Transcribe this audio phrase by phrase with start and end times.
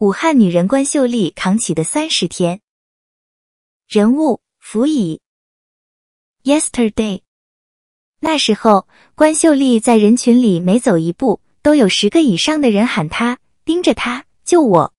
[0.00, 2.62] 武汉女人关秀丽扛起的三十天。
[3.86, 5.20] 人物：辅以。
[6.42, 7.20] Yesterday。
[8.20, 13.36] 那时候，关秀丽在人群里每走一步，都有十个以上的人喊她，
[13.66, 14.94] 盯着她，救我。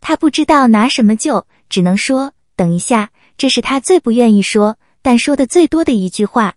[0.00, 3.10] 她不知道拿什么救，只能说等一下。
[3.36, 6.54] 这是她最不愿意说，但说的最多的一句话。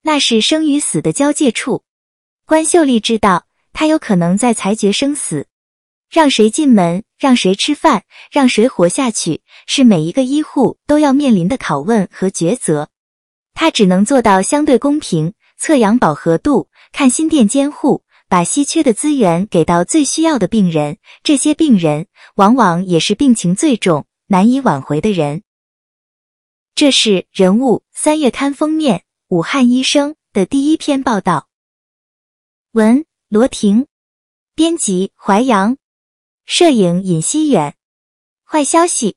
[0.00, 1.84] 那是生与死的交界处。
[2.46, 5.46] 关秀丽知道，她有可能在裁决生死，
[6.10, 12.88] 让谁进门，让谁吃饭，让谁活下去，是每一个医护都要面临的拷问和抉择。
[13.52, 20.98] 他只能做到相对公平，测量饱和度，看心电监护，把稀缺的资源给到最需要的病人。
[21.22, 25.42] 这些病人往往也是病情最重、难以挽回的人。
[26.74, 31.48] 这是人物三月刊封面，武汉医生的第一篇报道。
[32.72, 33.86] 文罗婷，
[34.56, 35.76] 编辑淮阳，
[36.46, 37.74] 摄影尹希远。
[38.44, 39.16] 坏消息，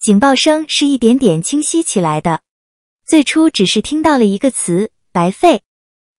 [0.00, 2.40] 警报声是一点点清晰起来的。
[3.06, 5.62] 最初只是听到了一个词“白肺”，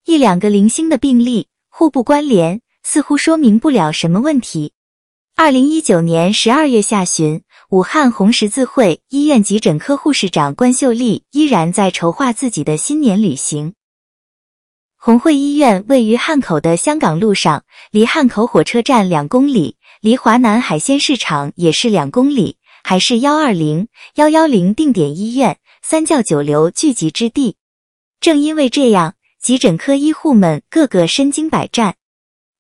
[0.06, 4.72] 一两个零星的病例互不关联，似乎说明不了什么问题。
[5.36, 13.74] 二零一九年十二月下旬，武汉红十字会医院急诊科护士长关秀丽依然在筹划自己的新年旅行。
[15.00, 25.58] 红会医院位于汉口的香港路上，离汉口火车站两公里，离华南海鲜市场也是两公里，还是幺二零幺幺零定点医院。
[25.82, 27.56] 三教九流聚集之地，
[28.20, 31.96] 正因为这样，急诊科医护们个个身经百战。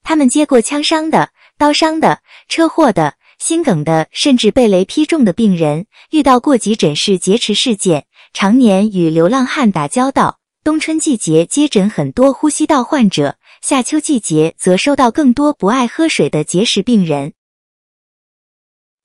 [0.01, 10.39] 他们接过枪伤的、刀伤的、车祸的、心梗的，甚至被雷劈中的病人，遇到过急诊室劫持事件，常年与流浪汉打交道。
[10.63, 17.33] 冬春季节接诊很多呼吸道患者，夏秋季节则收到更多不爱喝水的结石病人。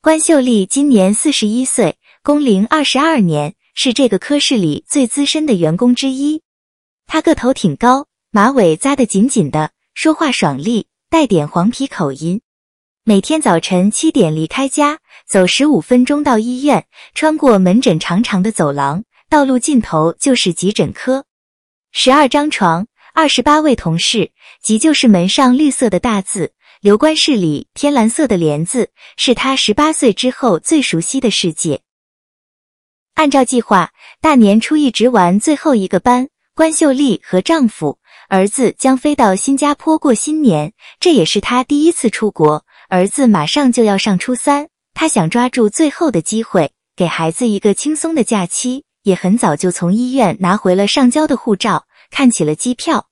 [0.01, 3.55] 关秀丽今年四十一岁，工龄二十二年。
[3.75, 6.43] 是这个科室里最资深的员工之一，
[7.07, 12.43] 她个头挺高，马尾扎得紧紧的，说话爽利，带点黄皮口音。
[13.03, 21.25] 每天早晨七点离开家，走十五分钟到医院，穿过门诊长长的走廊，道路尽头就是急诊科。
[21.91, 24.31] 十二张床，二十八位同事，
[24.63, 31.83] 急救室门上绿色的大字，留观室里天蓝色的帘子，是他十八岁之后最熟悉的世界。
[33.13, 33.91] 按照计划，
[34.23, 37.99] 大年初一值完最后一个班，关秀丽和丈夫、
[38.31, 42.65] 儿子将飞到新加坡过新年，这也是她第一次出国。
[42.89, 53.09] 儿子马上就要上初三，她想抓住最后的机会，给孩子一个轻松的假期，也很早就从医院拿回了上交的护照，看起了机票。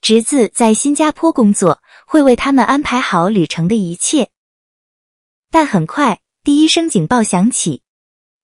[0.00, 4.30] 侄子在新加坡工作，会为他们安排好旅程的一切。
[5.50, 7.82] 但很快，第一声警报响起。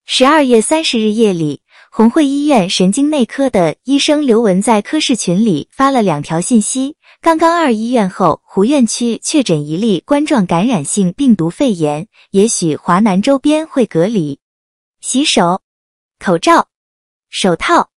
[0.05, 14.39] 十二月三十日夜里，红会医院神经内科的医生刘文在科室群里发了两条信息：刚刚二医院后湖院区确诊一例冠状感染性病毒肺炎，也许华南周边会隔离。
[15.01, 15.61] 洗手、
[16.19, 16.67] 口罩、
[17.29, 17.89] 手套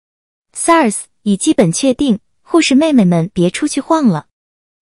[0.55, 0.95] ，SARS
[1.29, 4.25] 已基本确定，护士妹妹们别出去晃了。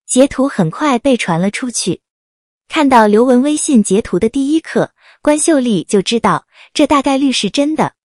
[0.05, 1.99] 截图很快被传了出去。
[2.69, 4.91] 看到刘文微信截图的第一刻。
[5.21, 7.95] 关秀丽就知道这大概率是真的。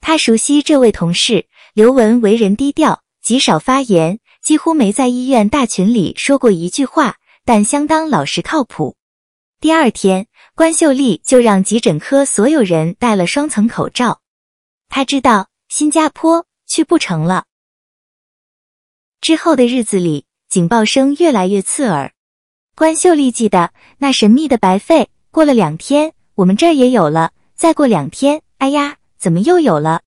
[0.00, 8.96] 她熟悉这位同事刘文，为人低调，极少发言，几乎没在医院大群里说过一句话，但相当老实靠谱。
[9.60, 10.26] 第二天，
[10.56, 14.20] 关秀丽就让急诊科所有人戴了双层口罩。
[14.88, 17.44] 她知道新加坡去不成了。
[19.26, 22.12] 之后的日子里，警报声越来越刺耳。
[22.76, 26.12] 关秀丽记得那神秘的白肺，过了两天。
[26.36, 30.02] 我们这儿也有了，再过两天，哎呀，怎么又有了？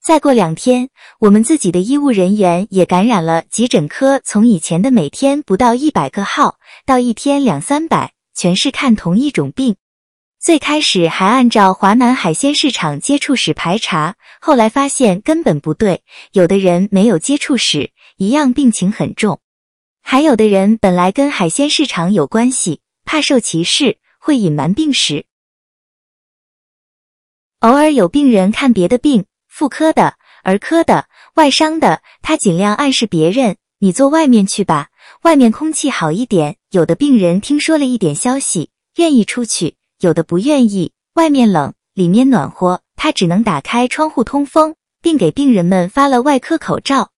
[0.00, 3.42] 再过两天，我们自己的医务人员也感染了。
[3.50, 9.74] 急诊科从以前的每天不到一百个号，到一天两三百，全是看同一种病。
[10.40, 17.90] 最开始还按照华南海鲜市场接触史排查，后来发现根本不对，有的人没有接触史，
[18.22, 19.40] 一样病情很重；
[20.00, 25.26] 还有的人本来跟海鲜市场有关系，怕受歧视，会隐瞒病史。
[27.58, 30.14] 偶尔有病人看别的病，妇科的、
[30.44, 34.90] 儿科的、外伤的，他尽量暗示别人：“你坐外面去吧，
[35.22, 47.11] 外面空气好一点。”有的病人听说了一点消息，愿意出去；有的不愿意，外面冷，里面暖和，他只能打开窗户通风，并给病人们发了外科口罩。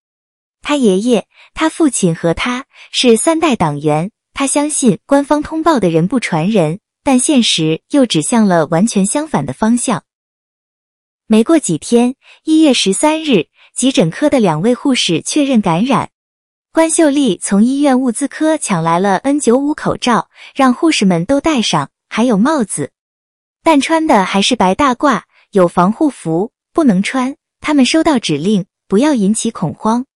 [0.65, 6.81] 他爷爷、他父亲和他是三代党员，他相信官方通报的人不传人。
[7.07, 10.05] 但现实又指向了完全相反的方向。
[11.27, 12.15] 没过几天，
[12.45, 16.09] 一月十三日，急诊科的两位护士确认感染。
[16.73, 22.91] 关秀丽从医院物资科抢来了 N95 口罩，让护士们都戴上，还有帽子，
[23.63, 27.37] 但穿的还是白大褂，有防护服，不能穿。
[27.61, 30.07] 他们收到指令，不要引起恐慌。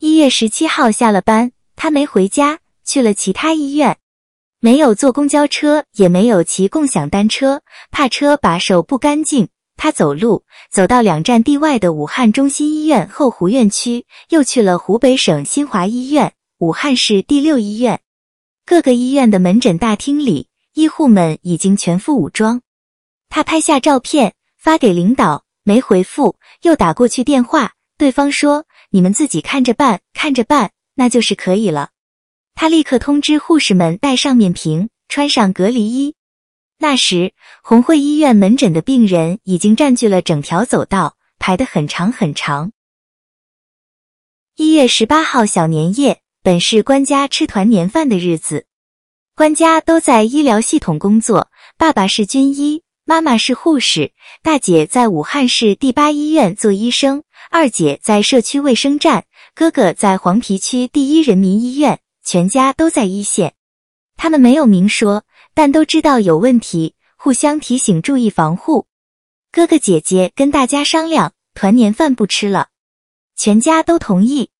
[0.00, 3.98] 一月十七号下了班，他没回家，去了其他医院。
[4.60, 9.48] 没有坐公交车，也没有骑共享单车，怕车把手不干净。
[9.76, 18.00] 他走路走到两站地外的武汉中心医院后湖院区，又去了湖北省新华医院、武汉市第六医院。
[18.64, 22.62] 各个医院的门诊大厅里，医护们已经全副武装。
[23.28, 31.90] 他拍下照片发给领导，没回复，又打过去电话，对方说：“你们自己看着办，看着办，那就是可以了。”
[32.54, 36.14] 他立刻通知护士们戴上面屏，穿上隔离衣。
[36.78, 37.32] 那时，
[37.62, 42.72] 红会医院门诊的病人已经占据了整条走道，排得很长很长。
[44.56, 48.66] 一月十八号小年夜，本是官家吃团年饭的日子。
[49.36, 54.12] 官家都在医疗系统工作，爸爸是军医，妈妈是护士，
[54.42, 59.24] 大姐在武汉市第八医院做医生，二姐在社区卫生站，
[59.54, 63.54] 哥哥在黄陂区第一人民医院，全家都在一线。
[64.16, 65.24] 他们没有明说。
[65.54, 68.86] 但都知道有问题，互相提醒，注意防护。
[69.50, 72.68] 哥哥姐姐跟大家商量，团年饭不吃了，
[73.34, 74.50] 全家都同意。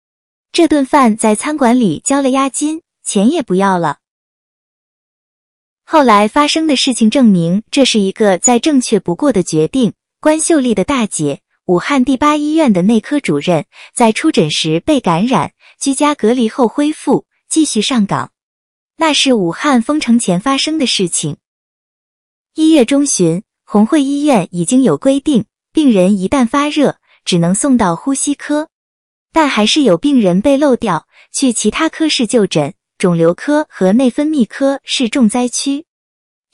[0.51, 3.99] 这顿饭在餐馆里交了押金，钱也不要了。
[5.85, 9.93] 后来发生的事情证明，这是一个再正确不过的决定。
[10.19, 18.33] 关秀丽的大姐，武汉第八医院的内科主任，在出诊时被感染，居家隔离后恢复，继续上岗。
[18.97, 21.37] 那是武汉封城前发生的事情。
[22.55, 28.71] 一月中旬，红会医院已经有规定，病人一旦发热，只能送到呼吸科，
[29.31, 32.73] 但还是有病人被漏掉，去其他科室就诊。
[32.97, 35.85] 肿瘤科和内分泌科是重灾区。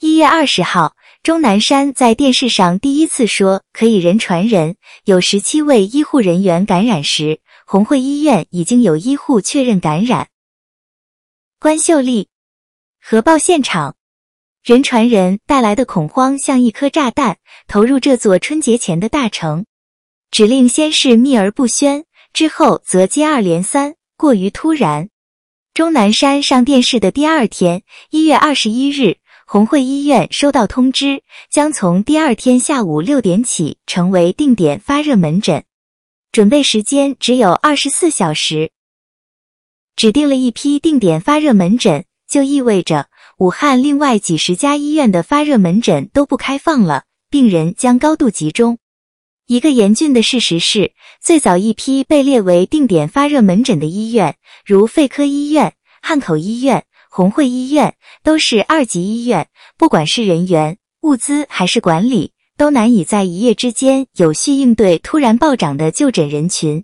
[0.01, 4.75] 一月二十号，钟南山在电视上第一次说可以人传人，
[5.05, 10.27] 有十七位医护人员感染时，红会医院已经有医护确认感染。
[11.59, 12.27] 关秀丽。
[13.01, 13.95] 核爆现场，
[14.63, 17.37] 人传人带来的恐慌像一颗炸弹，
[17.67, 19.65] 投入这座春节前的大城。
[20.29, 25.09] 指令先是秘而不宣，之后则接二连三，过于突然。
[25.73, 27.81] 钟南山上电视的第二天，
[28.11, 35.63] 一月二十一日，红会医院收到通知，将从第二天下午六点起成为定点发热门诊，
[36.31, 38.71] 准备时间只有二十四小时。
[39.95, 42.05] 指定了一批定点发热门诊。
[42.27, 43.07] 就意味着
[43.37, 48.79] 武汉另外几十家医院的发热门诊都不开放了，病人将高度集中。
[49.45, 50.91] 一个严峻的事实是，
[51.21, 59.47] 最早一批被列为定点发热门诊的医院，如肺科医院、汉口医院、红会医院，都是二级医院，
[59.77, 66.83] 不管是人员、物资还是管理，都难以在一夜之间有序应对突然暴涨的就诊人群。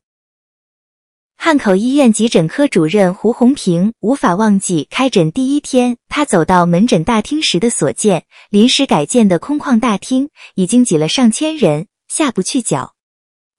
[1.35, 12.93] 汉口医院急诊科主任胡红平无法忘记开诊第一天，他走到门诊大厅时的所见：临时改建的空旷大厅已经挤了上千人，下不去脚。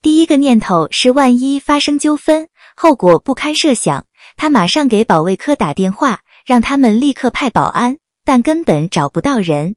[0.00, 4.06] 第一个念头是，万一发生纠纷，后果不堪设想。
[4.34, 9.76] 他马上给保卫科打电话，让他们立刻派保安，但根本找不到人。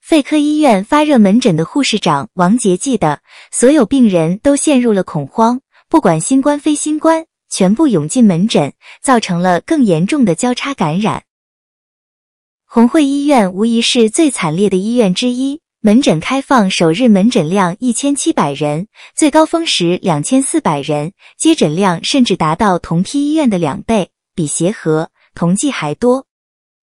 [0.00, 3.20] 肺科医院发热门诊的护士长王杰记得，
[3.50, 7.26] 所有病人都陷入了恐慌，不管新冠非新冠。
[7.50, 11.22] 全部涌进门诊，造成了更严重的交叉感染。
[12.64, 26.26] 红会医院无疑是最惨烈的医院之一，门诊开放首日门诊量一千七百人，最高峰时两千四百人，接诊量甚至达到同批医院的两倍，比协和、同济还多。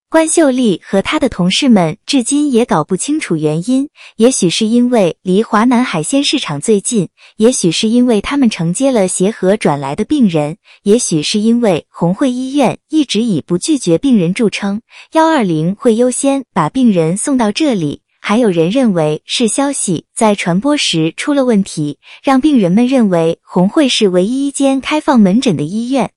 [0.09, 14.81] 关秀丽和她的同事们至今也搞不清楚原因，也许是因为离华南海鲜市场最近，也许是因为他们承接了协和转来的病人，也许是因为红会医院一直以不拒绝病人著称，
[15.13, 18.01] 幺二零会优先把病人送到这里。
[18.19, 26.11] 还有人认为是消息在传播时出了问题，让病人们认为红会是唯一一间开放门诊的医院。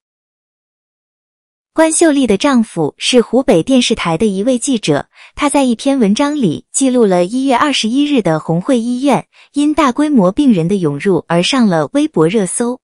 [1.75, 12.79] 关秀丽的丈夫是湖北电视台的一位记者，他在一篇文章里记录了一月二十一日的红会医院因大规模病人的涌入而上了微博热搜。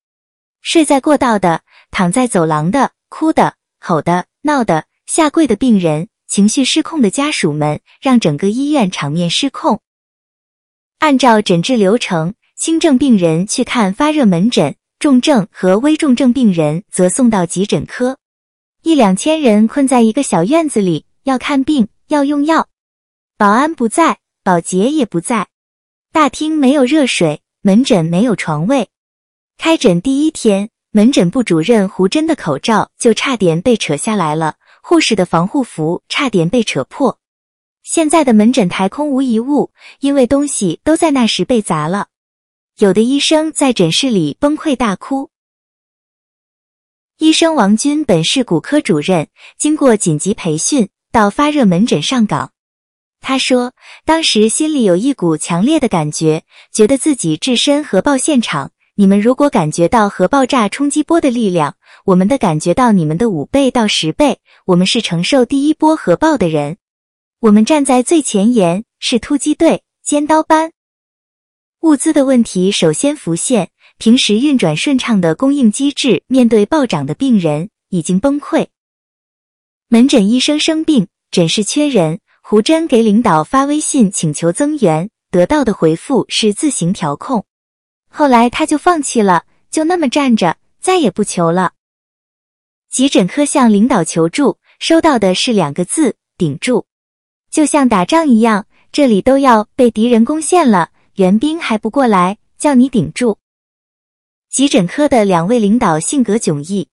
[0.61, 1.61] 睡在过道的、
[1.92, 9.80] 躺在走廊的、哭的、吼的、闹的、下跪的病人，情绪失控的家属们让整个医院场面失控。
[10.99, 18.18] 按照诊治流程，轻症病人去看发热门诊，重症和危重症病人则送到急诊科。
[18.83, 22.67] 一两千人困在一个小院子里，要看病，要用药。
[23.37, 25.49] 保安不在，保洁也不在，
[26.13, 28.89] 大厅没有热水，门诊没有床位。
[29.59, 34.57] 开诊第一天，门诊部主任胡真的口罩就差点被扯下来了。
[34.83, 37.19] 护士的防护服差点被扯破，
[37.83, 42.09] 现在的门诊台空无一物，因为东西都在那时被砸了。
[42.79, 45.30] 有的医生在诊室里崩溃大哭。
[47.21, 52.53] 医生王军本是骨科主任，经过紧急培训到发热门诊上岗。
[53.21, 53.75] 他说，
[54.07, 58.73] 当时心里有一股强烈的感觉，觉得自己置身核爆现场。
[58.95, 64.39] 你们如果感觉到核爆炸冲击波的力量，我们的感觉到你们的五倍到十倍。
[64.65, 66.79] 我们是承受第一波核爆的人，
[67.41, 70.73] 我们站在最前沿，是突击队，尖刀班。
[71.81, 78.69] 物资的问题首先浮现，平时运转顺畅的供应机制，面对暴涨的病人已经崩溃。
[79.88, 87.45] 门诊医生生病，诊室缺人，胡真给领导发微信请求增援，得到的回复是自行调控。
[88.09, 91.73] 后来他就放弃了，就那么站着，再也不求了。
[92.90, 96.87] 急诊科向领导求助，收到的是两个字：顶住。
[97.50, 103.37] 就像打仗一样，这里都要被敌人攻陷了，援兵还不过来，叫你顶住。
[104.50, 106.88] 急诊科的两位领导性格迥异，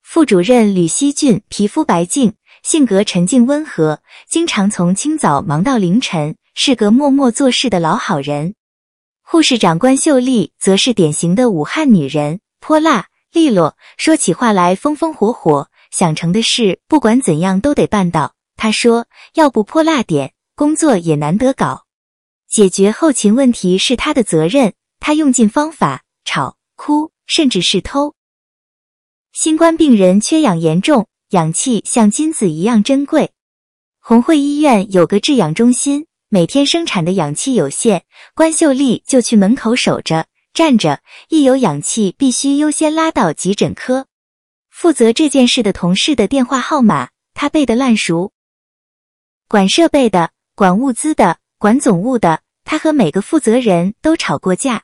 [0.00, 8.54] 副主任吕希俊皮肤白净，性格沉静温和，经常从清早忙到凌晨，是个默默做事的老好人。
[9.24, 18.34] 护士长关秀丽则是典型的武汉女人，泼辣利落，说起话来风风火火，想成的事不管怎样都得办到。
[18.56, 21.86] 她说：“要不泼辣点，工作也难得搞。
[22.48, 28.14] 解决后勤问题是她的责任，她用尽方法，吵、哭，甚至是偷。”
[29.32, 33.32] 新冠病人缺氧严重，氧气像金子一样珍贵。
[34.00, 36.06] 红会医院有个制氧中心。
[36.28, 38.04] 每天生产的氧气有限，
[38.34, 44.08] 关秀丽就去门口守着站着，一有氧气必须优先拉到急诊科。
[44.68, 48.32] 负责这件事的同事的电话号码，他背得烂熟。
[49.46, 54.82] 管设备的、管物资的、管总务的，他和每个负责人都吵过架。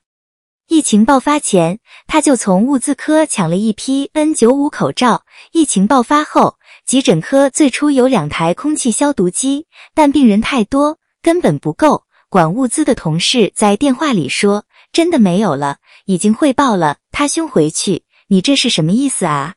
[0.71, 5.25] 疫情爆发前，他就从物资科抢了一批 N95 口罩。
[5.51, 10.99] 疫情爆发后，急诊科最初有两台空气消毒机，但病人太多。
[11.23, 12.05] 根本不够。
[12.29, 19.55] 管物资的同事在电话里说：“真的没有了，已经汇报了。”他凶回去：“你这是什么意思啊？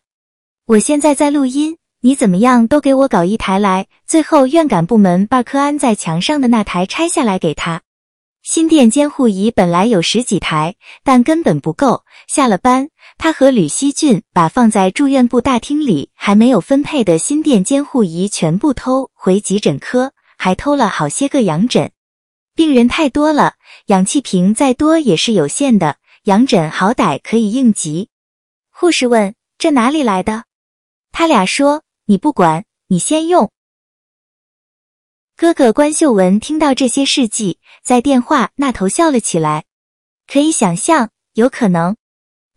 [0.65, 7.83] 我现在在录音，你怎么样都给我搞一台来。”最后，院感部门把科安在墙上的那台拆下来给他。
[8.43, 12.03] 心电监护仪本来有十几台，但根本不够。
[12.27, 20.11] 下了班，他和吕希俊把放在住院部大厅里还没有分配的心电监护仪全部偷回急诊科。
[20.37, 21.91] 还偷了好些个氧枕，
[22.53, 23.53] 病人太多了，
[23.85, 25.95] 氧气瓶再多也是有限的，
[26.25, 28.09] 氧枕好歹可以应急。
[28.69, 30.43] 护士问：“这哪里来的？”
[31.13, 33.49] 他俩说：“你不管，你先用。”
[35.35, 39.63] 哥哥关秀文听到这些事迹，在电话那头笑了起来。
[40.31, 41.95] 可以想象，有可能，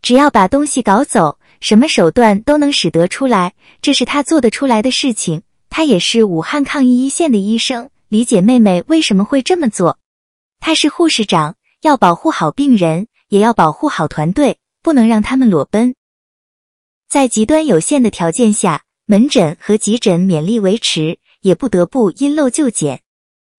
[0.03, 5.41] 只要把东西搞走，什么手段都能使得出来，这是他做得出来的事情。
[5.69, 9.97] 他也是武汉抗疫一线的医生，理解妹妹为什么会这么做。
[10.59, 15.95] 他是护士长，要保护好病人，也要保护好团队，不能让他们裸奔。
[17.09, 23.01] 在极端有限的条件下，门诊和急诊勉力维持，也不得不因陋就简。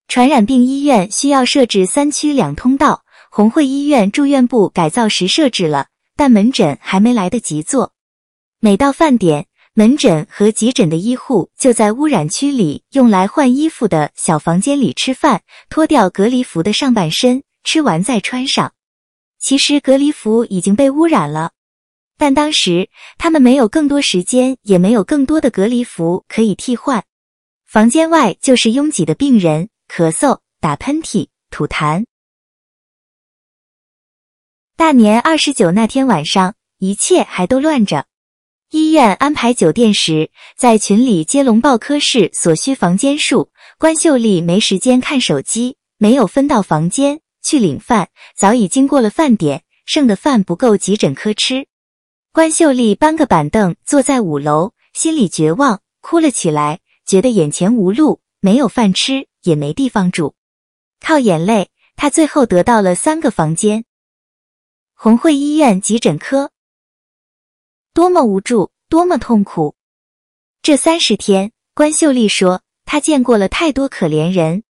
[0.07, 7.93] 传染病医院需要设置三区两通道，红会医院住院部改造时设置了，但门诊还没来得及做。
[8.61, 9.47] 每到饭点。
[9.75, 18.73] 门诊和急诊的医护就在污染区里用来换衣服的小房间里吃饭，脱掉隔离服的上半身，吃完再穿上。
[19.39, 21.53] 其实隔离服已经被污染了，
[22.17, 27.05] 但当时他们没有更多时间，也没有更多的隔离服可以替换。
[27.69, 32.07] 房间外就是拥挤的病人，咳嗽、打喷嚏、吐痰。
[34.75, 38.07] 大年二十九那天晚上，一切还都乱着。
[38.71, 43.51] 医院安排酒店时，在群里接龙报科室所需房间数。
[43.79, 51.67] 关秀丽没时间看手机，没有分到房间去领饭，早已经过了饭点，剩的饭不够急诊科吃。
[52.33, 56.81] 关秀丽搬个板凳坐在五楼，心里绝望，哭了起来。
[57.09, 60.35] 觉得眼前无路，没有饭吃，也没地方住，
[61.01, 63.87] 靠眼泪，他最后得到了三个房间。
[64.93, 66.51] 红会医院急诊科，
[67.95, 69.75] 多么无助，多么痛苦！
[70.61, 74.65] 这三十天，关秀丽说，她见过了太多可怜人。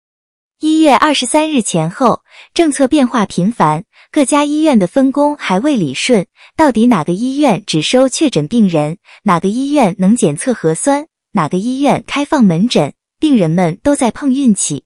[0.60, 2.22] 一月二十三日前后，
[2.54, 6.24] 政策变化频繁，各家医院的分工还未理顺，
[6.56, 14.84] 到底哪个医院只收确诊病人，哪个医院能检测核酸，哪个医院开放门诊，病人们都在碰运气。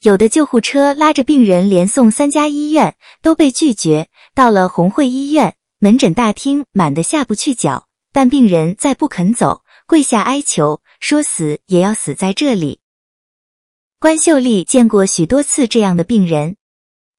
[0.00, 4.08] 有的救护车拉着病人连送三家医院，都被拒绝。
[4.34, 9.62] 到了红会医院门诊大厅，满得下不去脚，但病人再不肯走。
[9.86, 12.80] 跪下哀求，说死也要死在这里。
[13.98, 16.56] 关秀丽见过许多次这样的病人，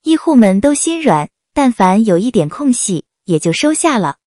[0.04, 4.18] 医护们都心软，但凡有一点空隙，也就收下了。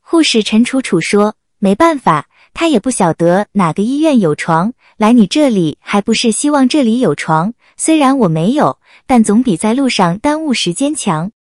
[0.00, 7.52] 护士陈楚楚说：“没办法，他也不晓得哪个医院有床，来你这里还不是希望这里有床？
[7.76, 11.32] 虽然我没有，但总比在路上耽误时间强。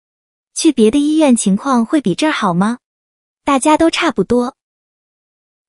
[0.53, 2.79] 去别的医院情况会比这儿好吗？
[3.45, 4.57] 大家都差不多。”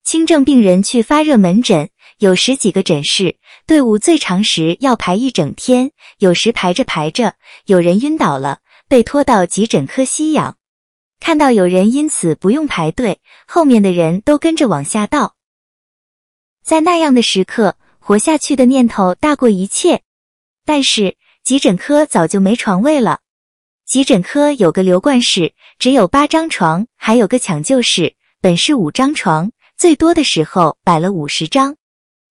[0.02, 3.36] 轻症病人去发热门诊，有十几个诊室，
[3.68, 5.92] 队伍最长时要排一整天。
[6.18, 7.34] 有时排着排着，
[7.66, 10.56] 有人晕倒了，被拖到急诊科吸氧。
[11.20, 15.35] 看到有人因此不用排队，后面的人都跟着往下倒。
[16.66, 20.02] 在那样的时刻，活下去的念头大过一切。
[20.64, 23.20] 但是急诊科早就没床位了。
[23.86, 29.52] 急诊科有个留观室，只有八张床，还有个抢救室，本是五张床。
[29.78, 31.76] 最多的时候摆了五十张，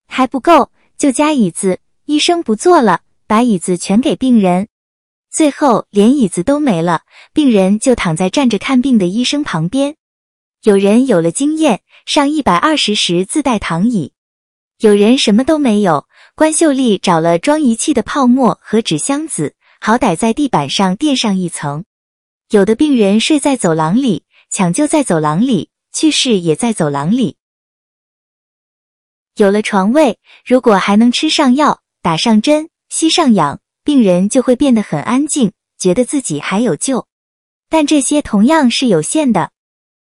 [0.06, 1.80] 还不够就加椅子。
[2.04, 4.68] 医生不坐了，把椅子全给病人。
[5.32, 9.96] 最后连椅子都没了，病人就躺在站着看病的医生旁边。
[10.64, 14.12] 有人有了经验，上一百二十时自带躺椅；
[14.86, 16.06] 有人什么都没有。
[16.36, 21.86] 关秀丽找了装仪器的泡沫和纸箱子，好歹在地板上垫上一层。
[22.52, 25.72] 有的病人睡在走廊里，抢救在走廊里。
[25.92, 27.38] 去世也在走廊里。
[29.38, 37.08] 有了床位，如果还能吃上药、打上针、吸上氧，病人就会变得很安静，觉得自己还有救。
[37.70, 39.50] 但这些同样是有限的。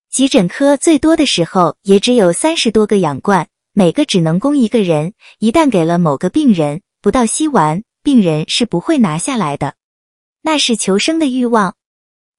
[0.10, 5.14] 急诊科最多的时候也只有三十多个氧罐，每个只能供一个人。
[5.40, 9.76] 一旦给了某个病人，不到吸完，病人是不会拿下来的。
[10.42, 11.76] 那是求生的欲望。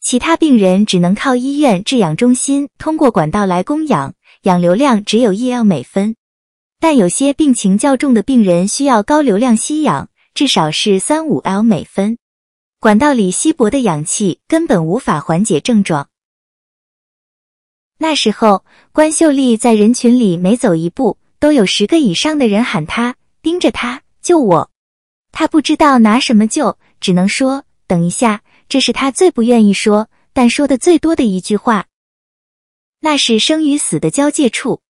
[0.01, 6.17] 其他病人只能靠医院制氧中心通过管道来供氧，氧流量只有一 L 每分。
[6.81, 12.19] 但有些病情较重的病人需要高流量吸氧，至少是三五 L 每分。
[12.81, 16.09] 管道里稀薄的氧气根本无法缓解症状。
[17.99, 24.71] 那时候，关秀丽在人群里每走一步，都有十个以上的人喊他，盯着他救我。
[25.33, 28.43] 他不知道拿什么救，只能说等一下。
[28.69, 31.87] 这是他最不愿意说，但说的最多的一句话。
[33.01, 34.83] 那是生与死的交界处。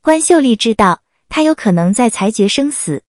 [0.00, 3.02] 关秀丽知道，他有可能在裁决生死，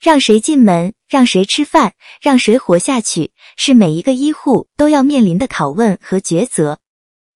[0.00, 6.80] 让谁进门，让谁吃饭，让谁活下去，是每一个医护都要面临的拷问和抉择。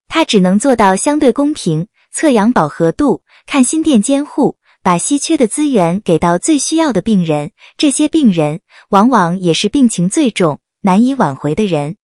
[0.09, 7.53] 他只能做到相对公平，测氧饱和度，看心电监护，把稀缺的资源给到最需要的病人。
[7.77, 8.61] 这些病人
[8.91, 11.97] 往往也是病情最重、难以挽回的人。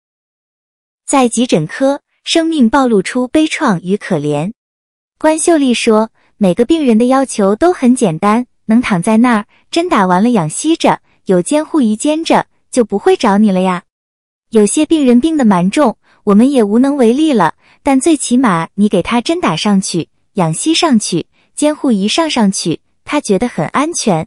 [1.06, 4.52] 在急诊科，生命暴露出悲怆与可怜。
[5.18, 13.84] 关秀丽说：“每个病人的要求都很简单，能躺在那儿，针打完了养息着，有监护仪监着，就不会找你了呀。
[14.50, 24.26] 有些病人病得蛮重，我们也无能为力了，但最起码你给他针打上去，养息上去，监护仪上上去，他觉得很安全。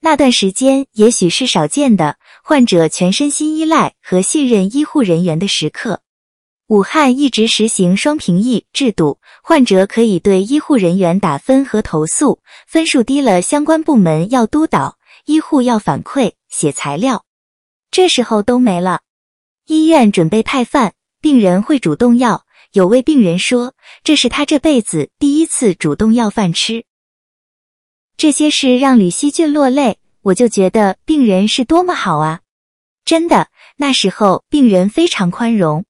[0.00, 6.00] 那段时间也许是少见的。”患者全身心依赖和信任医护人员的时刻。
[6.66, 17.24] 武汉一直实行双评议制度，患者可以对医护人员打分和投诉，分数低了，相关部门要督导，医护要反馈写材料。
[17.92, 19.02] 这时候都没了。
[19.66, 22.41] 医院准备派饭，病人会主动要。
[22.72, 26.84] 有位病人说，这是他这辈子第一次主动要饭吃。
[28.16, 29.98] 这些事让吕希俊落泪。
[30.22, 32.42] 我就觉得病人是多么好啊！
[33.04, 35.84] 真的，那时候病人非常宽容。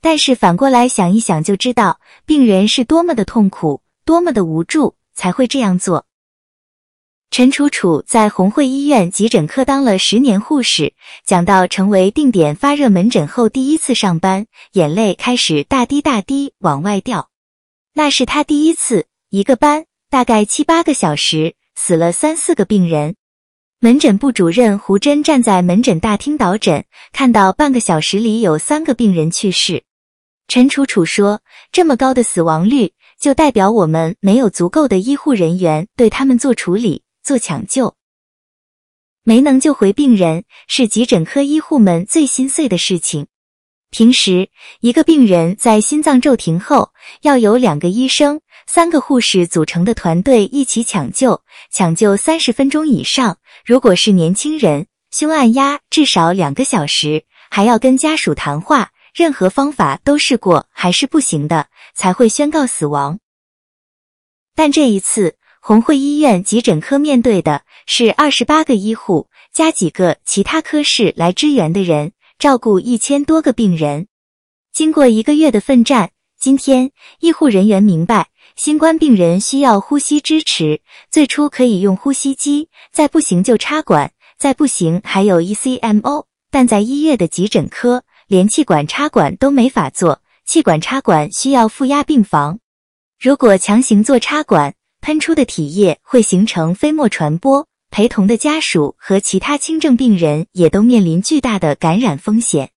[0.00, 6.06] 但是反过来想一想，就知道病人是多么的痛苦，多么的无助，才会这样做。
[7.36, 10.94] 陈楚楚在红会医院急诊科当了十年护士，
[11.26, 17.30] 讲到成为定点发热门诊后第一次上班，眼泪开始大滴大滴往外掉。
[17.92, 21.56] 那是他第一次，一个班大概七八个小时。
[21.74, 23.16] 死了三四个病人。
[23.80, 29.82] 门诊部主任胡真站在门诊大厅导诊，看到半个小时里有三个病人去世。
[30.46, 31.40] 陈楚楚说
[31.72, 37.96] ：“这么高的死亡率，就代表我们没有足够的医护人员对他们做处理、做抢救，
[39.22, 43.26] 没能救回病人，是急诊科医护们最心碎的事情。”
[43.90, 53.38] 平时，一个病人在心脏骤停后，要有两个医生、三个护士组成的团队一起抢救，抢救三十分钟以上。
[53.64, 63.20] 如果是年轻人，胸按压至少两个小时，还要跟家属谈话，任何方法都试过还是不行的，才会宣告死亡。
[64.56, 72.12] 但这一次，红会医院急诊科面对的是二十八个医护加几个其他科室来支援的人。
[72.38, 74.06] 照顾一千多个病人，
[74.74, 80.82] 经过一个月的奋战，今天医护人员明白，新冠病人需要呼吸支持。
[81.10, 86.26] 最初可以用呼吸机，再不行就插管，再不行还有 ECMO。
[86.50, 92.58] 但在医院的急诊科，连气管插管都没法做，气管插管需要负压病房。
[93.18, 94.74] 如果强行做插管，
[95.04, 97.68] 喷出的体液会形成飞沫传播。
[97.90, 102.70] 陪同的家属和其他轻症病人也都面临巨大的感染风险。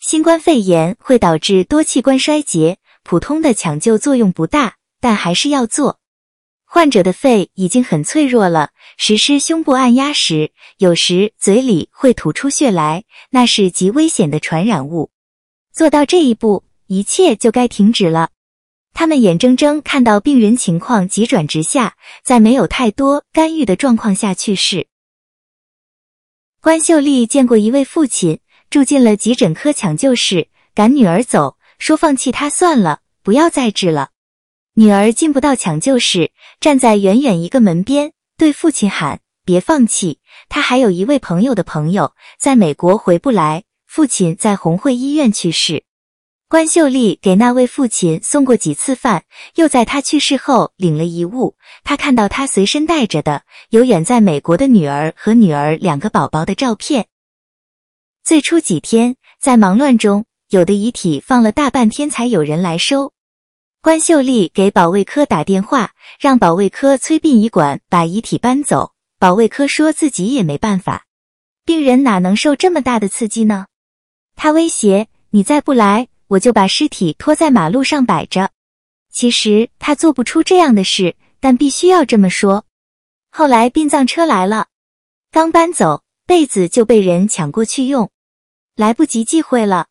[0.00, 5.98] 新冠肺炎会导致多器官衰竭，普通的抢救作用不大，但还是要做。
[6.64, 15.10] 患者的肺已经很脆弱了，实施胸部按压时，有时嘴里会吐出血来，那是极危险的传染物。
[15.70, 18.30] 做到这一步，一切就该停止了。
[18.98, 24.88] 他们眼睁睁看到病人情况急转直下，在没有太多干预的状况下去世。
[26.60, 34.10] 关秀丽见过一位父亲住进了急诊科抢救室，赶女儿走，说放弃他算了，不要再治了。
[34.74, 45.84] 女儿进不到抢救室，站在远远一个门边，对父亲喊：“别放弃，他还有一位朋友的朋友在美国回不来，父亲在红会医院去世。”
[46.50, 49.24] 关秀丽给那位父亲送过几次饭，
[49.56, 51.56] 又在他去世后领了遗物。
[51.84, 57.08] 他看到他随身带着的有远在美国的女儿和女儿两个宝宝的照片。
[58.24, 63.12] 最初几天在忙乱中，有的遗体放了大半天才有人来收。
[63.82, 68.92] 关秀丽给保卫科打电话，让保卫科催殡仪馆把遗体搬走。
[69.18, 71.04] 保卫科说自己也没办法，
[71.66, 73.66] 病人哪能受这么大的刺激呢？
[74.34, 78.50] 他威胁：“你再不来。”我就把尸体拖在马路上摆着。
[79.10, 82.64] 其实他做不出这样的事，但必须要这么说。
[83.30, 84.68] 后来殡葬车来了，
[85.30, 88.10] 刚搬走，被子就被人抢过去用，
[88.76, 89.86] 来不及忌讳了。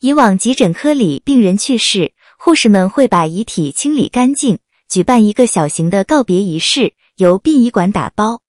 [0.00, 4.58] 以往急诊科里病人去世，护士们会把遗体清理干净，
[4.88, 8.42] 举办一个小型的告别仪式，由殡仪馆打包。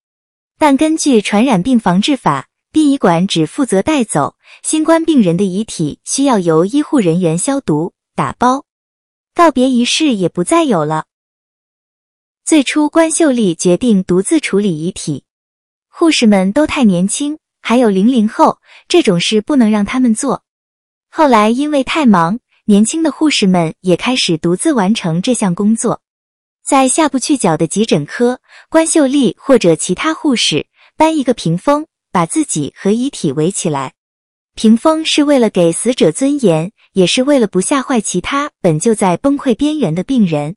[0.58, 4.36] 但根据传染病防治法，殡仪馆只负责带走。
[4.64, 8.66] 新冠病人的遗体需要由医护人员消毒、打包，
[9.36, 11.06] 告别仪式也不再有了。
[12.44, 15.24] 最初，关秀丽决定独自处理遗体，
[15.88, 18.58] 护士们都太年轻，还有零零后，
[18.88, 20.44] 这种事不能让他们做。
[21.12, 26.02] 后来因为太忙，年轻的护士们也开始独自完成这项工作。
[26.66, 30.66] 在下不去脚的急诊科，关秀丽或者其他护士
[30.98, 33.94] 搬一个屏风，把自己和遗体围起来。
[34.56, 40.56] 屏风是为了给死者尊严，也是为了不吓坏其他本就在崩溃边缘的病人。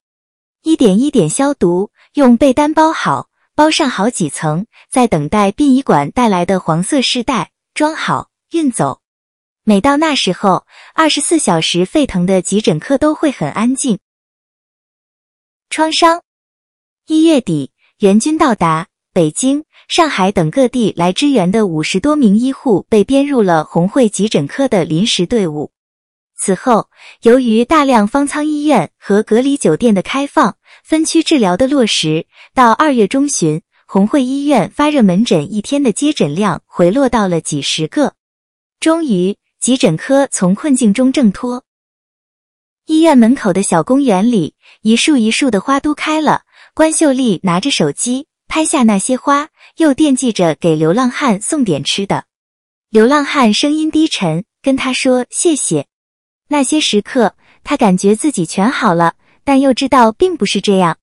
[0.62, 9.00] 一点一点消毒，用被单包好，包上好几层，在等待殡仪馆带来的黄色尸袋装好运走。
[9.64, 13.98] 每到那时候，二十四小时沸腾的急诊科都会很安静。
[15.70, 16.22] 创伤。
[17.06, 19.64] 一月底，援军到达北京。
[19.88, 25.70] 上海等各地来支援的五十多名医护被编入了红会急诊科的临时队伍。
[26.36, 26.90] 此后，
[27.22, 38.14] 由于大量方舱医院和隔离酒店的开放，分区治疗的落实，到二月中旬，红会医院发热门诊一天的接诊量回落到了几十个。
[38.80, 41.62] 终于，急诊科从困境中挣脱。
[42.86, 46.42] 医院门口的小公园里，一束一束的花都开了。
[46.74, 49.48] 关秀丽拿着手机拍下那些花。
[49.76, 52.24] 又惦记着给流浪汉送点吃的，
[52.88, 55.86] 流浪汉声音低沉，跟他说谢谢。
[56.48, 60.96] 那些时刻，他感觉自己全好了，但又知道并不是这样，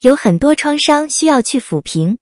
[0.00, 2.16] 有很多创伤需要去抚平。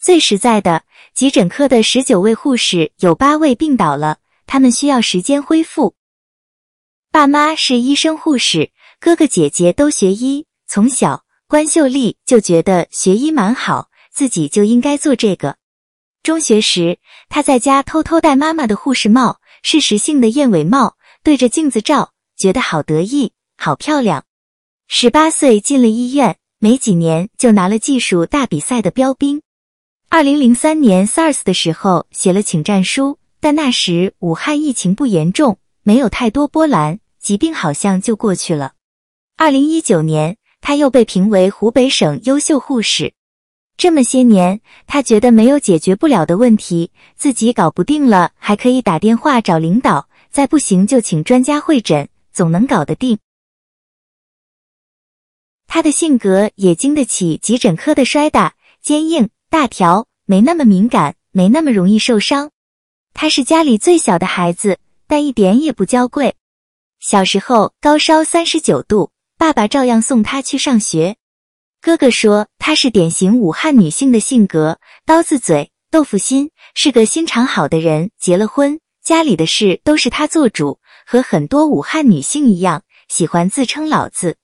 [0.00, 5.96] 最实在的，急诊科的十九位护士有八位病倒了，他们需要时间恢复。
[7.10, 11.24] 爸妈是医生护士，哥哥姐姐都学医，从小。
[11.46, 15.56] 关秀丽就觉得学医蛮好，自己就应该做这个。
[16.22, 16.98] 中学时，
[17.28, 24.24] 他在家偷偷戴妈妈的护士帽，适时性的燕尾帽，对着镜子照，觉得好得意，好漂亮。
[24.86, 29.42] 十八岁进了医院，没几年就拿了技术大比赛的标兵。
[30.08, 38.74] 二零零三年 SARS 的时候写了请战书，但那时武汉疫情不严重，没有太多波澜，疾病好像就过去了。
[39.36, 43.12] 二零一九年，他又被评为湖北省优秀护士。
[43.76, 53.18] 这么些年，他觉得没有解决不了的问题，自己搞不定了，还可以打电话找领导，再不行就请专家会诊，总能搞得定。
[55.66, 62.52] 他的性格也经得起急诊科的摔打，坚硬大条，没那么敏感，没那么容易受伤。
[63.12, 66.36] 他是家里最小的孩子，但一点也不娇贵。
[67.00, 71.16] 小时候高烧三十九度，爸爸照样送他去上学。
[71.84, 78.10] 哥哥说他是典型武汉女性的性格，刀子嘴豆腐心，是个心肠好的人。
[78.18, 84.38] 结了婚，家里的事都是她做主，和很多武汉女性一样，喜欢自称老子。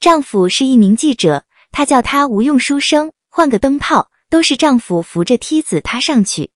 [0.00, 6.52] 丈夫是一名记者，她叫他无用书生，换个灯泡都是丈夫扶着梯子踏上去。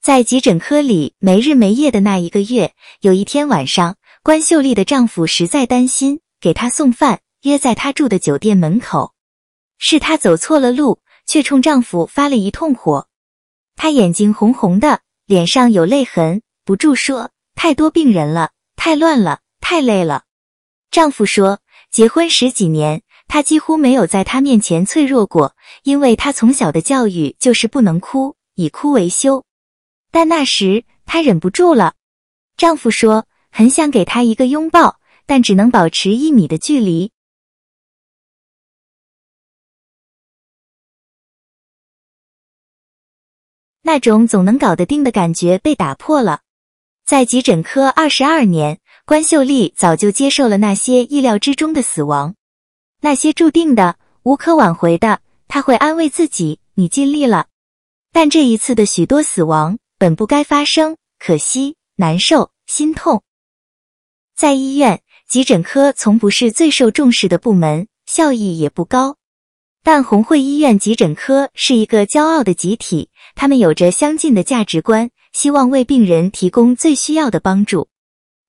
[0.00, 6.20] 在急诊科里没日没夜的那一个月，有一天晚上，关秀丽的丈夫实在担心。
[6.46, 9.14] 给她送饭，约在她住的酒店门口。
[9.78, 13.08] 是她走错了路，却冲丈夫发了一通火。
[13.74, 20.22] 她眼睛红红的，脸上有泪痕，不住说：“太多病人了，太乱了，太累了。”
[20.92, 21.58] 丈夫说
[21.90, 29.44] ：“结婚十几年，她几乎没有在他面前脆弱过，因为她从小的教育就是不能哭，以哭为羞。”
[30.12, 31.94] 但那时她忍不住了。
[32.56, 37.10] 丈夫说：“很想给她一个拥抱。”但只能保持一米的距离，
[43.82, 46.42] 那种总能搞得定的感觉被打破了。
[47.04, 52.34] 在急诊科二十二年，关秀丽早就接受了那些意料之中的死亡，
[53.00, 55.20] 那些注定的、无可挽回的。
[55.48, 57.48] 她会安慰自己：“你尽力了。”
[58.12, 63.22] 但这一次的许多死亡本不该发生，可惜、难受、心痛。
[64.34, 65.02] 在医院。
[65.28, 69.16] 急诊科从不是最受重视的部门，效益也不高。
[69.82, 77.88] 但红会医院急诊科是一个骄傲的集体，他们有着相近的价值观，希望为病人提供最需要的帮助。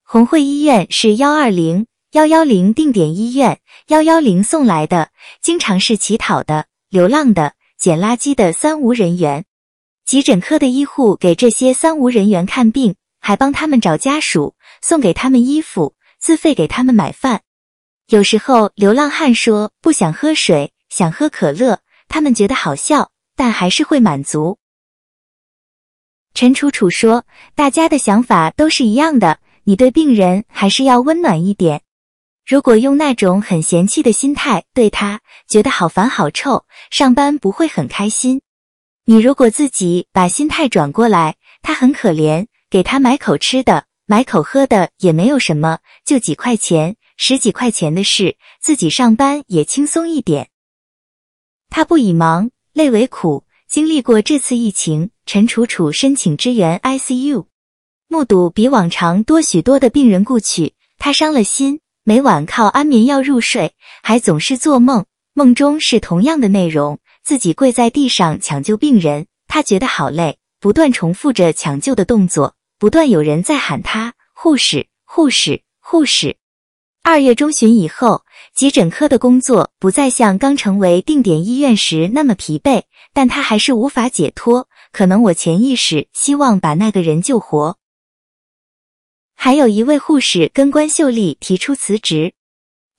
[0.03, 5.09] 红会医院是幺二零幺幺零定点医院，幺幺零送来的
[5.41, 9.45] 经常是乞讨的、流浪的、捡垃圾的三无人员。
[10.05, 15.95] 急诊科的医护给这些三无人员看病，还帮他们找家属，送给他们衣服。
[16.27, 17.39] 自费给他们买饭，
[18.07, 24.59] 有时候流浪汉说不想喝水，想喝可乐，他们觉得好笑，但还是会满足。
[26.33, 27.23] 陈楚楚说
[27.55, 31.83] ：“大家的想法都是一样的，你对病人还是要温暖一点。
[32.45, 38.41] 如果用那种很嫌弃的心态对他，觉得好烦好臭，上班不会很开心。
[39.05, 50.47] 你如果自己把心态转过来，他很可怜，给他买口吃的。”买口喝的也没有什么，就几块钱、十几块钱的事，自己上班也轻松一点。
[51.69, 53.43] 他不以忙，累为苦。
[53.67, 57.47] 经历过这次疫情，陈楚楚申请支援 ICU，
[58.07, 61.81] 目睹比往常多许多的病人故去，他伤了心。
[62.05, 72.55] 每晚靠安眠药入睡，还总是做梦，梦中是同样的内容：自己跪在地上抢救病人，他觉得好累，不断重复着抢救的动作。
[72.79, 76.37] 不断有人在喊他护士，护士，护士。
[77.01, 84.69] 二月中旬以后，急诊科的工作不再像刚成为定点医院时那么疲惫，但他还是无法解脱。
[84.91, 87.77] 可能我潜意识希望把那个人救活。
[89.35, 92.33] 还有一位护士跟关秀丽提出辞职，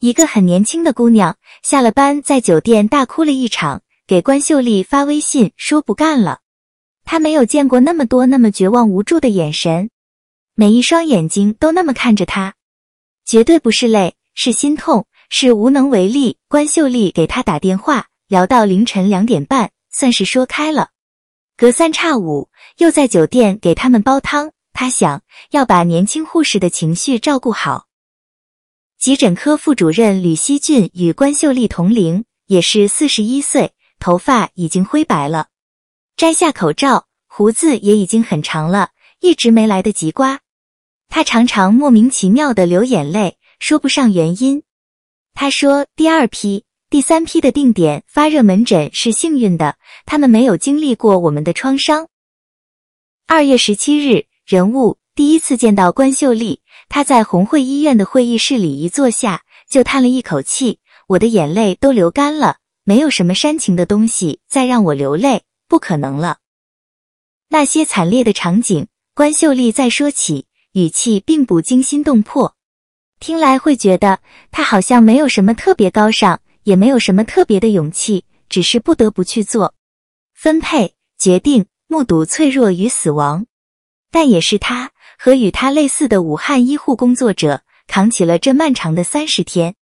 [0.00, 6.40] 一个很年轻的姑娘下了班在酒店大哭了一场，给关秀丽发微信说不干了。
[7.10, 9.88] 他没有见过那么多那么绝望无助的眼神，
[10.54, 12.54] 每一双眼睛都那么看着他，
[13.24, 16.36] 绝对不是泪，是心痛，是无能为力。
[16.48, 20.90] 关秀丽给他打电话，聊到凌晨两点半，算是说开了。
[21.56, 27.86] 隔三差五又在酒店给他们煲汤，他想要把年轻护士的情绪照顾好。
[28.98, 35.46] 急诊科副主任吕希俊与关秀丽同龄，也是四十一岁，头发已经灰白了。
[36.18, 40.40] 摘下口罩，胡子也已经很长了，一直没来得及刮。
[41.08, 44.64] 他常常莫名其妙的流眼泪，说不上原因。
[45.32, 49.76] 他说，第二批、第三批的定点发热门诊是幸运的，
[50.06, 52.08] 他们没有经历过我们的创伤。
[53.28, 62.56] 二月十七日，人物第一次见到关秀丽，她在红会医院的会议室里一坐下，就叹了一口气，我的眼泪都流干了。
[62.82, 66.38] 没有什么煽情的东西再让我流泪，不可能了。
[67.48, 72.56] 那些惨烈的场景，关秀丽再说起，语气并不惊心动魄，
[73.20, 79.74] 听来会觉得她好像没有什么特别高尚，也没有什么特别的勇气，只是不得不去做
[80.34, 83.46] 分配决定，目睹脆弱与死亡。
[84.10, 89.76] 但也是他和与他类似的武汉医护工作者扛起了这漫长的三十天。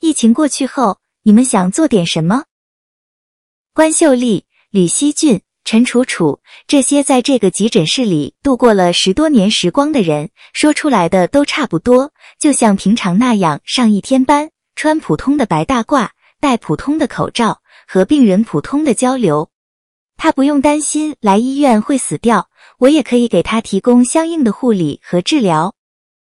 [0.00, 0.98] 疫情过去后。
[1.22, 2.44] 你们想做点什么？
[3.74, 19.50] 关秀丽、吕希俊、陈楚楚这些在这个急诊室里度过了十多年时光的人，说出来的都差不多，就像平常那样上一天班，穿普通的白大褂，戴普通的口罩，和病人普通的交流。
[20.16, 25.74] 他不用担心来医院会死掉，我也可以给他提供相应的护理和治疗。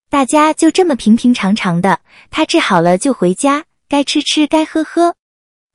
[0.09, 1.99] 大家就这么平平常常的，
[2.31, 3.65] 他治好了就回家。
[3.87, 5.13] 该吃吃，该喝喝，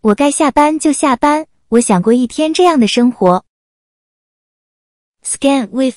[0.00, 1.46] 我该下班就下班。
[1.68, 3.44] 我想过一天这样的生活。
[5.24, 5.94] Scan with